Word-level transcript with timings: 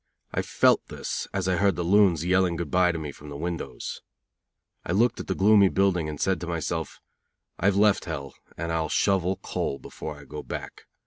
I 0.33 0.41
felt 0.41 0.87
this, 0.87 1.27
as 1.31 1.47
I 1.47 1.57
heard 1.57 1.75
the 1.75 1.83
loons 1.83 2.25
yelling 2.25 2.55
good 2.55 2.71
bye 2.71 2.91
to 2.91 2.97
me 2.97 3.11
from 3.11 3.29
the 3.29 3.37
windows. 3.37 4.01
I 4.83 4.93
looked 4.93 5.19
at 5.19 5.27
the 5.27 5.35
gloomy 5.35 5.69
building 5.69 6.09
and 6.09 6.19
said 6.19 6.41
to 6.41 6.47
myself: 6.47 6.99
"I 7.59 7.65
have 7.67 7.75
left 7.77 8.05
Hell, 8.05 8.33
and 8.57 8.71
I'll 8.71 8.89
shovel 8.89 9.35
coal 9.43 9.77
before 9.77 10.17
I 10.17 10.23
go 10.23 10.41
back. 10.41 10.87